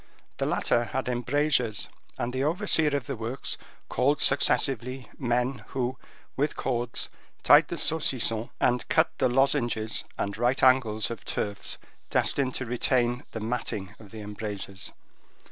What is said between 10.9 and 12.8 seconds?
of turfs destined to